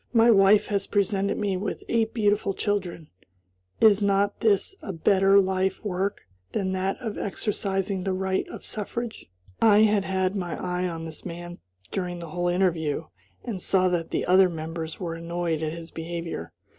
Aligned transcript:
My 0.13 0.31
wife 0.31 0.65
has 0.69 0.87
presented 0.87 1.37
me 1.37 1.57
with 1.57 1.83
eight 1.87 2.11
beautiful 2.11 2.55
children; 2.55 3.09
is 3.79 4.01
not 4.01 4.39
this 4.39 4.75
a 4.81 4.91
better 4.91 5.39
life 5.39 5.85
work 5.85 6.21
than 6.53 6.71
that 6.71 6.97
of 6.99 7.19
exercising 7.19 8.03
the 8.03 8.11
right 8.11 8.47
of 8.47 8.65
suffrage?" 8.65 9.29
I 9.61 9.81
had 9.83 10.03
had 10.03 10.35
my 10.35 10.55
eye 10.59 10.87
on 10.87 11.05
this 11.05 11.23
man 11.23 11.59
during 11.91 12.17
the 12.17 12.29
whole 12.29 12.47
interview, 12.47 13.09
and 13.43 13.61
saw 13.61 13.89
that 13.89 14.09
the 14.09 14.25
other 14.25 14.49
members 14.49 14.99
were 14.99 15.13
annoyed 15.13 15.61
at 15.61 15.71
his 15.71 15.91
behavior. 15.91 16.51